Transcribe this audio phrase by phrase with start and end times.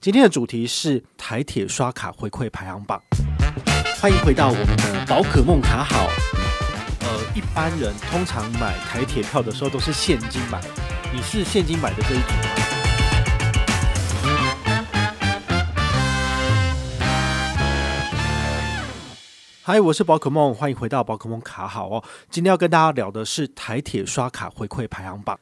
[0.00, 3.02] 今天的主题是台铁刷卡回馈排行榜。
[4.00, 6.06] 欢迎回到我们的宝可梦卡好。
[7.00, 10.60] 呃，一般人通常买台铁票的时候都是现金买，
[11.12, 12.44] 你是现金买的这一组吗？
[19.64, 22.04] 嗨，我是宝可梦，欢迎回到宝可梦卡好哦。
[22.30, 25.36] 今天要跟大家聊的是台铁刷卡回馈排行榜。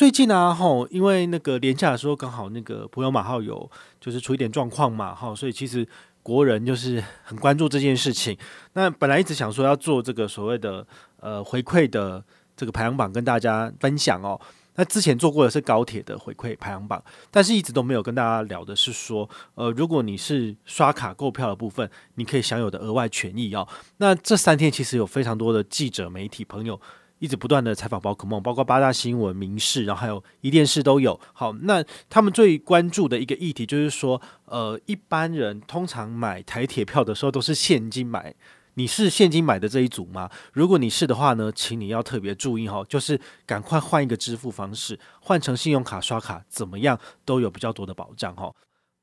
[0.00, 5.86] 最近啊，吼，因为那个连假的时候，刚好那个普悠玛号有就是出一点状况嘛，哈，所以其实
[6.22, 8.34] 国人就是很关注这件事情。
[8.72, 10.86] 那本来一直想说要做这个所谓的
[11.20, 12.24] 呃回馈的
[12.56, 14.40] 这个排行榜跟大家分享哦。
[14.76, 23.68] 那之前做过的是高铁的回馈排行榜，但是一直都没有跟大家聊的是说，呃，如果你是刷卡购票的部分，你可以享有的额外权益哦。
[23.98, 26.80] 那这三天其实有非常多的记者媒体朋友。
[27.20, 31.18] 一直不断的采访宝可梦，包括八大新闻、民视，然后还有一电视都有。
[31.32, 38.34] 好，那他们最关注的一个议题就是说，呃，一般人通常买台铁票的时候都是现金买，
[38.74, 40.30] 你是现金买的这一组吗？
[40.52, 48.50] 如果你是的话呢，请你要特别注意哈，就是赶快换一个支付方式，换成信用卡刷卡，怎么样都有比较多的保障哈。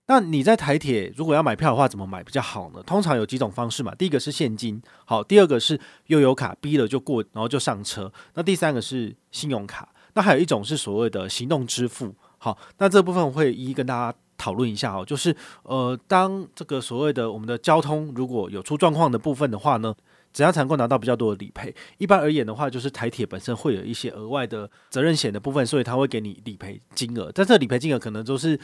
[0.09, 2.81] 那你在台铁如果要买票的话，怎么买比较好呢？
[2.83, 3.93] 通常有几种方式嘛。
[3.93, 8.11] 第一个是现金，好，第二个是悠游卡，逼了就过，然后就上车。
[8.33, 12.15] 那第三个是信用卡，那还有一种是所谓的行动支付。
[12.37, 15.03] 好，那这部分会一一跟大家讨论一下哦。
[15.05, 19.93] 就是呃，当这个所谓的我们的交通如果有出状况的部分的话呢，
[20.31, 21.75] 怎样才能够拿到比较多的理赔？
[21.97, 28.57] 一般而言的话，就是台铁本身会有一些额外的责任险的部分，所以他会给你理赔金额，但这理赔金额可能都是。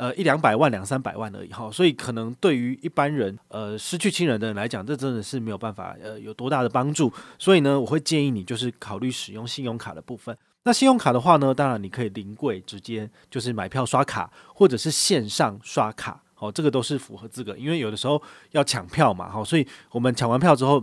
[0.00, 7.12] 呃，一两百万、两三百万而已哈，所以可能对于一般人，呃，失去亲人的人来讲，这真的是没有办法，呃，有多大的帮助。
[7.38, 10.34] 所以呢，我会建议你就是考虑使用信用卡的部分。
[10.62, 20.82] 那信用卡的话呢，当然你可以临柜直接就是买票刷卡，或者是线上刷卡，哦，这个都是符合资格，因为有的时候要抢票嘛，哈，所以我们抢完票之后。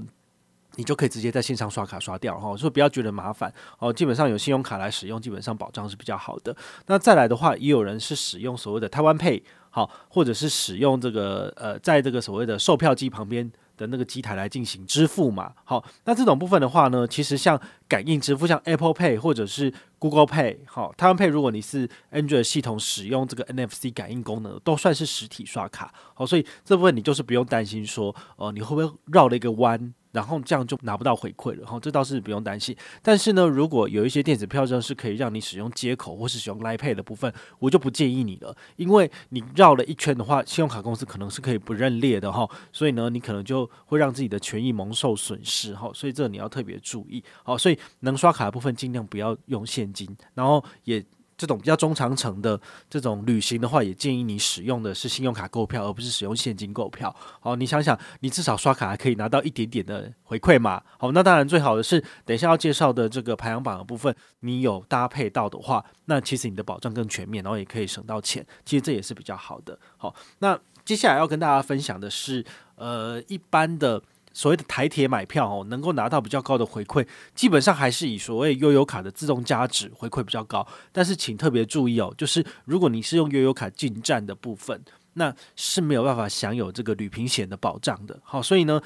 [0.77, 3.91] 你就可以直接在线上刷卡刷掉哈，所以不要觉得麻烦哦。
[3.91, 6.55] 基本上有信用卡来使用，基本上保障是比较好的。
[6.85, 15.51] 那再来的话，也有人是使用所谓的台湾 Pay 好，或者是使用这个呃，在这个所谓的售票机旁边的那个机台来进行支付嘛。
[15.63, 25.93] 好，那这种部分的话呢，其实像感应支付，像 Apple Pay 或者是 Google Pay 好，台湾 Pay 如果你是 Android 系统使用这个 NFC 感应功能，都算是实体刷卡。
[26.13, 29.93] 好，所以这部分你就是不用担心说，呃，你会不会绕了一个弯？
[30.11, 32.75] 然后这样就拿不到回馈了，哈，这倒是不用担心。
[33.01, 51.03] 但是呢，如果有一些电子票证是可以让你使用接口或是使用 Line Pay 的部分，我就不建议你了，因为你绕了一圈的话，信用卡公司可能是可以不认列的，哈，所以呢，你可能就会让自己的权益蒙受损失，哈，所以这你要特别注意，好，所以能刷卡的部分尽量不要用现金，然后也。
[51.37, 52.59] 这种比较中长程的
[52.89, 57.15] 这种旅行的话，也建议你使用的是信用卡购票，而不是使用现金购票。
[57.39, 60.81] 好，你想想，你至少刷卡还可以拿到一点点的回馈嘛。
[60.97, 68.45] 好，那当然最好的是等一下要介绍的这个排行榜的部分，你有搭配到的话，那其实你的保障更全面，然后也可以省到钱。
[68.65, 69.77] 其实这也是比较好的。
[69.97, 72.43] 好，那接下来要跟大家分享的是，
[72.75, 74.01] 呃，一般的。
[74.37, 77.03] 所谓的台铁买票哦，能够拿到比较高的回馈，
[77.33, 80.65] 基本上还是以所谓悠游卡的自动加值回馈比较高。
[80.91, 84.79] 但是请特别注意哦，就是如果你是用悠游卡进站的部分，
[85.13, 88.19] 那是没有办法享有这个旅平险的保障的。
[88.23, 88.79] 好，所以呢。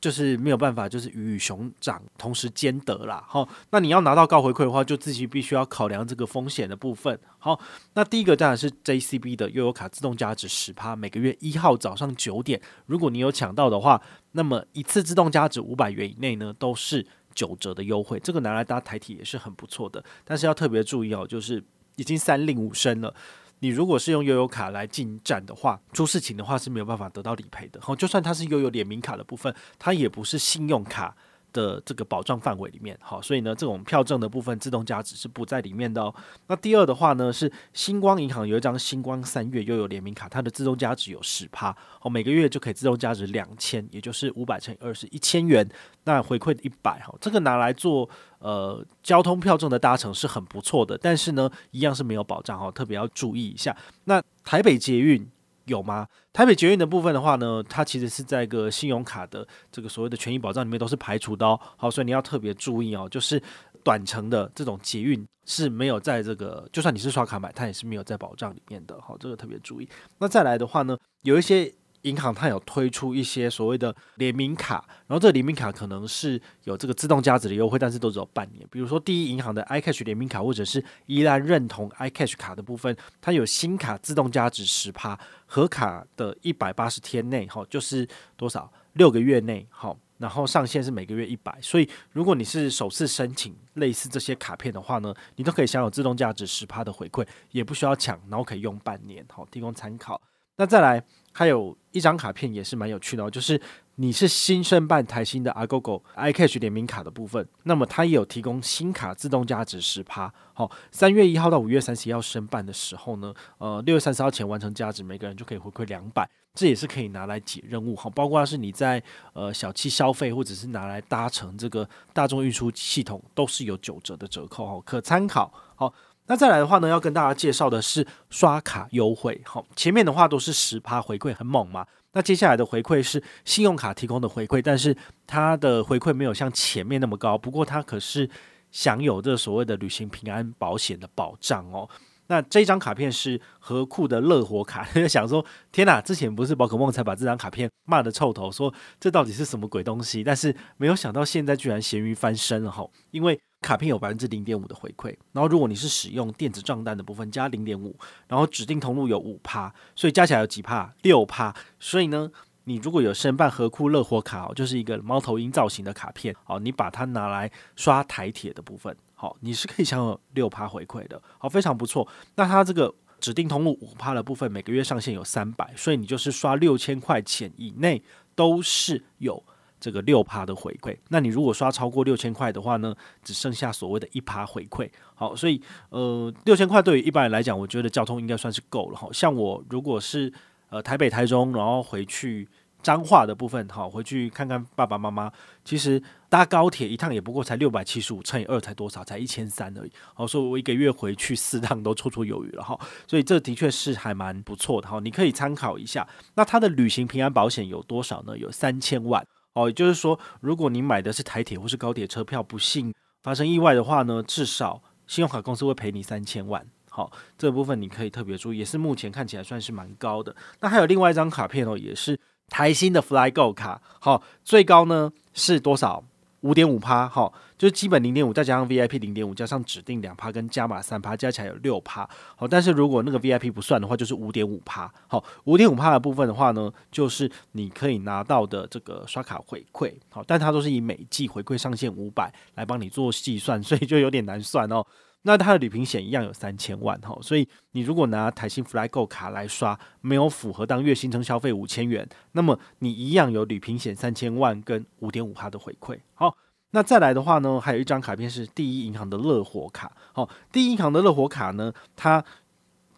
[0.00, 3.22] 就是没有办法，就是鱼与熊掌同时兼得啦。
[3.28, 7.18] 好，那你要拿到高回馈的话，就自己必须要考量这个风险的部分。
[7.38, 7.60] 好，
[7.92, 14.00] 那第一个当然是 JCB 的悠游卡自动加值十趴，每个月一号早上九点，如果你有抢到的话，
[14.32, 18.18] 那么一次自动加值五百元以内呢，都是九折的优惠。
[18.20, 21.62] 这个拿来搭台铁也是很不错的，但是要特别注意哦，就是
[21.96, 23.14] 已经三令五申了。
[23.60, 27.80] 你如果是用悠游卡来进站的话，出事情的话是没有办法得到理赔的。
[27.80, 31.16] 好，就算它是悠游联名卡的部分，它也不是信用卡
[31.52, 36.14] 的这个保障范围里面，好，所以呢，这种票证的部分自动加值是不在里面的哦。
[36.46, 45.68] 那第二的话呢，是星光银行有一张星光三月又有联名卡，它的自动加值有十趴，哦，每个月就可以自动加值两千，也就是五百乘以二是一千元，
[46.04, 48.08] 那回馈一百，哈，这个拿来做
[48.38, 53.76] 呃交通票证的搭乘是很不错的，但是呢，一样是没有保障哈，特别要注意一下。
[54.04, 55.28] 那台北捷运。
[55.70, 56.06] 有吗？
[56.32, 61.58] 台北捷运的部分的话呢，它其实是在一个信用卡的这个所谓的权益保障里面都是排除的哦。
[61.76, 63.42] 好，所以你要特别注意哦，就是
[63.82, 69.00] 短程的这种捷运是没有在这个，就算你是刷卡买，它也是没有在保障里面的。
[69.00, 69.88] 好，这个特别注意。
[70.18, 71.72] 那再来的话呢，有一些
[72.02, 78.66] 银行它有推出一些所谓的联名卡，然后这联名卡可能是有这个自动加值的优惠，但是都只有半年。
[78.70, 91.58] 比如说第一银行的 iCash 联名卡，或者是宜兰认同 iCash 卡的部分，它有新卡自动加值十趴，合卡的一百八十天内，哈，就是多少六个月内，哈，然后上限是每个月一百。
[91.60, 100.20] 所以如果你是首次申请类似这些卡片的话呢，你都可以享有自动加值十趴的回馈，也不需要抢，然后可以用半年，好，提供参考。
[100.60, 101.02] 那再来。
[101.32, 103.58] 还有一张卡片也是蛮有趣的哦，就是
[103.94, 110.30] 你是新申办台新的 Agogo iCash 联名卡的部分，那么它也有提供新卡自动加值十趴。
[110.52, 117.94] 好，三月一号到五月三十一号申办的时候呢，呃，六月三十号前完成加值，每个人就可以回馈两百，这也是可以拿来解任务。
[117.94, 119.00] 好，包括是你在
[119.32, 125.54] 呃小七消费，或者是拿来搭乘这个大众运输系统，都是有九折的折扣哦，可参考。
[125.76, 125.94] 好。
[126.30, 129.42] 那再来的话呢，要跟大家介绍的是刷卡优惠。
[129.44, 131.84] 好，前面的话都是十趴回馈，很猛嘛。
[132.12, 134.96] 那接下来的回馈是信用卡提供的回馈，但是
[135.26, 137.36] 它的回馈没有像前面那么高。
[137.36, 138.30] 不过它可是
[138.70, 141.90] 享有这所谓的旅行平安保险的保障哦。
[142.28, 150.22] 那这张卡片是合库的乐活卡， 想说天哪，之前不是宝可梦才把这张卡片骂得臭头，说这到底是什么鬼东西？
[150.22, 153.36] 但是没有想到现在居然咸鱼翻身了哈，因为。
[153.60, 157.94] 卡片有百分之零点五的回馈，然后如果你是使用电子账单的部分加零点五，
[158.26, 160.92] 然后指定通路有五趴，所以加起来有几趴？
[161.02, 161.54] 六趴。
[161.78, 162.30] 所以呢，
[162.64, 172.08] 你如果有申办和库乐活卡哦，就是一个猫头鹰造型的卡片，好，你把它拿来刷台铁的部分，好，你是可以享有六趴回馈的，好，非常不错。
[172.36, 178.02] 那它这个指定通路五趴的部分，每个月上限有三百，所以你就是刷六千块钱以内
[178.34, 179.44] 都是有。
[179.80, 182.94] 这个六趴的回馈，那你如果刷超过六千块的话呢，
[183.24, 184.88] 只剩下所谓的一趴回馈。
[185.14, 188.96] 好，所以呃，六千块对于一般人来讲，我觉得交通应该算是够了。
[188.96, 190.30] 哈，像我如果是
[190.68, 192.46] 呃台北、台中，然后回去
[192.82, 195.32] 彰化的部分，好，回去看看爸爸妈妈，
[195.64, 199.02] 其实搭高铁一趟也不过才六百七十五乘以二才多少？
[199.02, 199.92] 才一千三而已。
[200.14, 202.78] 好，所以我一个月回去四趟都绰绰有余了哈。
[203.06, 206.06] 所以这的确是还蛮不错的哈，你可以参考一下。
[206.34, 208.36] 那它的旅行平安保险有多少呢？
[208.36, 209.24] 有三千万。
[209.54, 216.64] 哦，也就是说，如果你买的是台铁或是高铁车票，不幸发生意外的话呢，至少信用卡公司会赔你三千万。
[216.88, 220.34] 好，这部分你可以特别注意，也是目前看起来算是蛮高的。
[220.60, 222.18] 那还有另外一张卡片哦，也是
[222.48, 226.04] 台新的 FlyGo 卡，好，最高呢是多少？
[226.40, 244.84] 五点五趴，好，就是基本零点五，再加上 VIP 零点五，加上指定两趴跟加码三趴，加起来有六趴，好，但是如果那个 VIP 不算的话，就是五点五趴，好，五点五趴的部分的话呢，就是你可以拿到的这个刷卡回馈，好，但它都是以每季回馈上限五百来帮你做计算，所以就有点难算哦。
[245.22, 255.98] 那它的旅平险一样有三千万哈，所以你如果拿台新 FlyGo 卡来刷，没有符合当月新增消费五千元，那么你一样有旅平险三千万跟五点五趴的回馈。
[256.14, 256.36] 好，
[256.70, 259.92] 那再来的话呢，还有一张卡片是第一银行的乐活卡。
[260.12, 262.24] 好，第一银行的乐活卡呢，它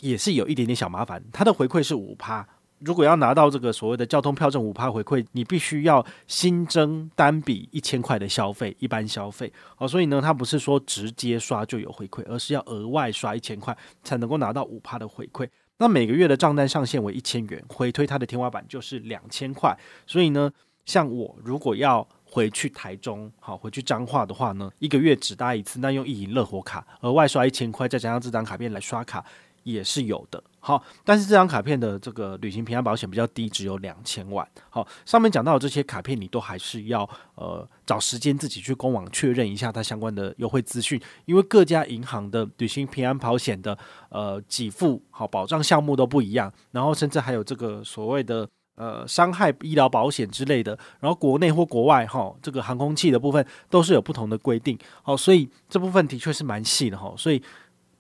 [0.01, 2.47] 也是有一点点小麻烦，它的回馈是五趴。
[2.85, 9.53] 如果要拿到这个所谓的交通票证五趴回馈，你必须要新增单笔一千块的消费，一般消费。
[9.77, 15.49] 好，所以呢，它不是说直接刷就有回馈，而是要额外刷一千块才能够拿到五趴的回馈。
[15.79, 19.77] 那每个月的账单上限为一千元，回推它的天花板就是两千块。
[20.07, 20.51] 所以呢，
[20.85, 29.25] 像我如果要回去台中，好，回去彰化的话呢，一个月只搭一次，那用一银乐活卡额外刷一千块，再加上这张卡片来刷卡。
[29.65, 34.47] 也是有的，好，但是这张卡片的这个旅行平安保险比较低，只有两千万。
[34.71, 43.77] 好，上面讲到的这些卡片，你都还是要呃找时间自己去官网确认一下它相关的优惠资讯，因为各家银行的旅行平安保险的
[44.09, 57.41] 呃给付好保障项目都不一样，然后甚至还有这个所谓的呃伤害医疗保险之类的，然后国内或国外哈这个航空器的部分都是有不同的规定，好，所以这部分的确是蛮细的哈，所以。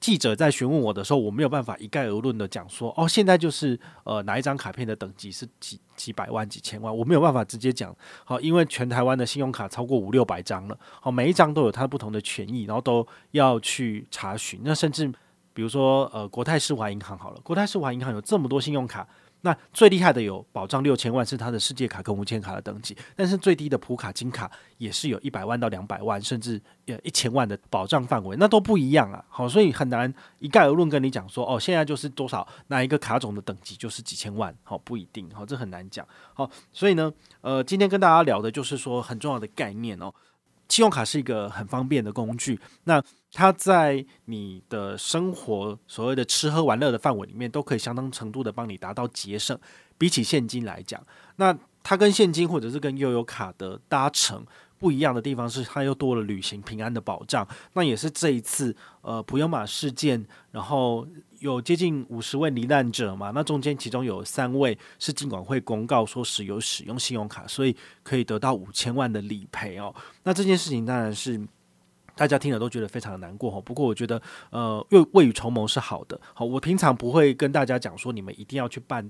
[0.03, 7.97] 记者在询问我的时候，我没有办法一概而论的讲说，哦，现在就是呃哪一张卡片的等级是几几百万、几千万，我没有办法直接讲。
[8.25, 14.61] 好，因为全台湾的信用卡超过五六百张了，好，每一张都有它不同的权益，然后都要去查询。
[14.65, 15.07] 那甚至
[15.55, 19.07] 比如说呃国泰世华银行好了，国泰世华银行有这么多信用卡。
[19.43, 29.25] 那最厉害的有保障六千万，是它的世界卡跟无铅卡的等级，但是最低的普卡金卡也是有一百万到两百万，甚至呃一千万的保障范围，那都不一样啊。
[29.29, 36.07] 好，所以很难一概而论跟你讲说，哦，现在就是多少哪一个卡种的等级就是几千万，好，不一定，好，这很难讲。
[36.35, 40.15] 好，所以呢，呃，今天跟大家聊的就是说很重要的概念哦。
[40.73, 42.99] 信用卡是一个很方便的工具，那
[43.31, 49.59] 它在你的生活所谓的吃喝玩乐的范围里面，都可以相当程度的帮你达到节省。
[49.99, 50.99] 比起现金来讲，
[51.37, 54.43] 那它跟现金或者是跟悠游卡的搭乘
[54.83, 57.47] 不一样的地方是，它又多了旅行平安的保障。
[57.75, 61.07] 那也是这一次呃普悠玛事件，然后
[61.39, 69.95] 有接近五十位罹难者嘛，那中间其中有三位是尽管会公告说是有使用信用卡，所以可以得到五千万的理赔哦。
[70.25, 71.41] 那这件事情当然是
[72.17, 73.61] 大家听了都觉得非常的难过哈。
[73.61, 74.21] 不过我觉得
[74.51, 76.21] 呃未未雨绸缪是好的。
[76.35, 79.09] 好，我平常不会跟大家讲说你们一定要去办。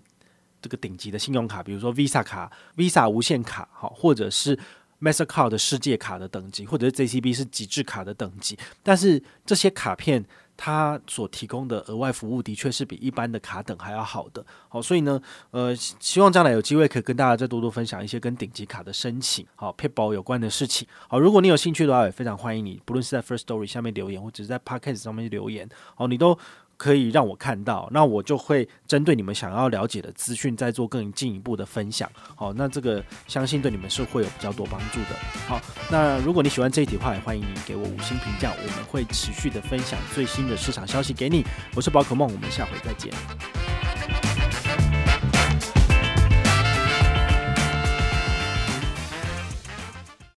[0.60, 4.56] 这个顶级的信用卡，比如说 Visa 卡、Visa 无限卡，好，或者是
[5.02, 8.56] Mastercard 的世界卡的等级，或者是 JCB 是极致卡的等级。
[8.82, 10.24] 但是这些卡片
[10.56, 14.44] 它所提供的额外服务，的确是比一般的卡等还要好的。
[14.68, 20.86] 好，所以呢，呃，希望将来有机会可以跟大家再多多分享一些跟顶级卡的申请、好撇步有关的事情。
[21.08, 26.38] 好，如果你有兴趣的话，也非常欢迎你，不论是在 First Story 下面留言，或者是在 Podcast 上面留言，好，你都。
[26.82, 32.10] 可以让我看到，那我就会针对你们想要了解的资讯，再做更进一步的分享。
[32.34, 35.16] 好，那这个相信对你们是会有比较多帮助的。
[35.46, 35.60] 好，
[35.92, 41.44] 那如果你喜欢这一题的话，也欢迎你给我五星评价，我们会持续的分享最新的市场消息给你。
[41.76, 43.71] 我是宝可梦，我们下回再见。